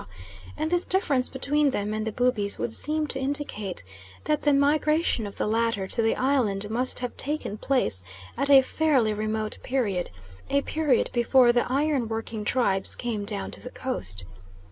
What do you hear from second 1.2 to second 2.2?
between them and the